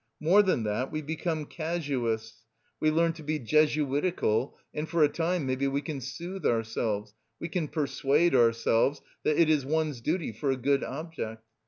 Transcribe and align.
More 0.19 0.41
than 0.41 0.63
that, 0.63 0.91
we 0.91 1.03
become 1.03 1.45
casuists, 1.45 2.43
we 2.79 2.89
learn 2.89 3.13
to 3.13 3.21
be 3.23 3.37
Jesuitical 3.37 4.57
and 4.73 4.89
for 4.89 5.03
a 5.03 5.07
time 5.07 5.45
maybe 5.45 5.67
we 5.67 5.83
can 5.83 6.01
soothe 6.01 6.43
ourselves, 6.43 7.13
we 7.39 7.47
can 7.47 7.67
persuade 7.67 8.33
ourselves 8.33 9.03
that 9.21 9.37
it 9.39 9.47
is 9.47 9.63
one's 9.63 10.01
duty 10.01 10.31
for 10.31 10.49
a 10.49 10.57
good 10.57 10.83
object. 10.83 11.43